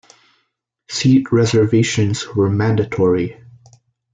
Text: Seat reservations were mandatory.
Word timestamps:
Seat 0.89 1.31
reservations 1.31 2.25
were 2.33 2.49
mandatory. 2.49 3.37